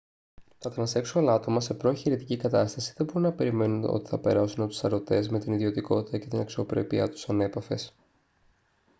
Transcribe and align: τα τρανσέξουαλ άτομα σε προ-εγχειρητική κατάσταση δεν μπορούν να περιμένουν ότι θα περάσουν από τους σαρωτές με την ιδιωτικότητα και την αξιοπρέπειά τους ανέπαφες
τα 0.59 0.69
τρανσέξουαλ 0.69 1.29
άτομα 1.29 1.61
σε 1.61 1.73
προ-εγχειρητική 1.73 2.37
κατάσταση 2.37 2.93
δεν 2.97 3.05
μπορούν 3.05 3.21
να 3.21 3.31
περιμένουν 3.33 3.83
ότι 3.83 4.09
θα 4.09 4.19
περάσουν 4.19 4.59
από 4.61 4.69
τους 4.69 4.79
σαρωτές 4.79 5.29
με 5.29 5.39
την 5.39 5.53
ιδιωτικότητα 5.53 6.17
και 6.17 6.27
την 6.27 6.39
αξιοπρέπειά 6.39 7.09
τους 7.09 7.29
ανέπαφες 7.29 7.95